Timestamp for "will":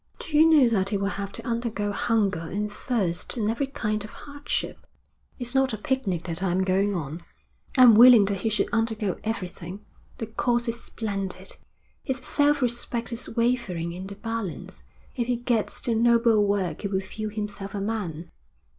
0.97-1.05, 16.87-16.99